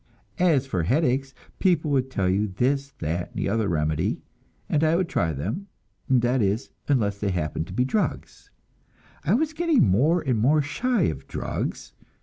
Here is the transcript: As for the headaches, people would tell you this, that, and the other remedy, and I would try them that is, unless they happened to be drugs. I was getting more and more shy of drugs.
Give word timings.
As 0.39 0.65
for 0.65 0.81
the 0.81 0.89
headaches, 0.89 1.35
people 1.59 1.91
would 1.91 2.09
tell 2.09 2.27
you 2.27 2.47
this, 2.47 2.89
that, 3.01 3.27
and 3.29 3.35
the 3.37 3.47
other 3.47 3.67
remedy, 3.67 4.23
and 4.67 4.83
I 4.83 4.95
would 4.95 5.07
try 5.07 5.31
them 5.31 5.67
that 6.09 6.41
is, 6.41 6.71
unless 6.87 7.19
they 7.19 7.29
happened 7.29 7.67
to 7.67 7.73
be 7.73 7.85
drugs. 7.85 8.49
I 9.23 9.35
was 9.35 9.53
getting 9.53 9.85
more 9.87 10.21
and 10.21 10.39
more 10.39 10.63
shy 10.63 11.03
of 11.03 11.27
drugs. 11.27 11.93